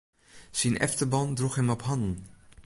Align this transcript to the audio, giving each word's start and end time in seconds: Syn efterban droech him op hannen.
Syn 0.57 0.75
efterban 0.85 1.27
droech 1.37 1.57
him 1.59 1.73
op 1.75 1.83
hannen. 1.87 2.15